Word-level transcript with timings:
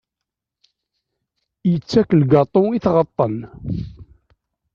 Yettak 1.71 2.09
lgaṭu 2.21 2.63
i 2.71 2.79
tɣeṭṭen. 2.85 3.35